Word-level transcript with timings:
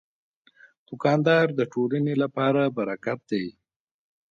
دوکاندار 0.87 1.45
د 1.59 1.61
ټولنې 1.73 2.13
لپاره 2.23 2.61
برکت 2.77 3.19
دی. 3.31 3.45